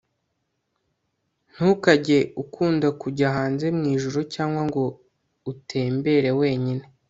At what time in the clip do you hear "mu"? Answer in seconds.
3.77-3.83